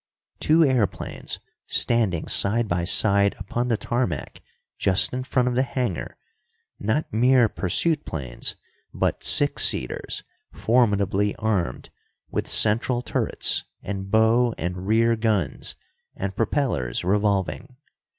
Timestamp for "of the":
5.47-5.61